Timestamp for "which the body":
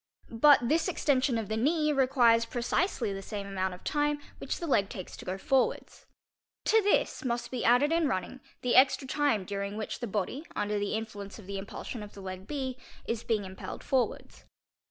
9.77-10.43